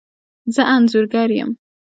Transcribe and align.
زه 0.53 0.61
انځورګر 0.75 1.29
یم 1.37 1.49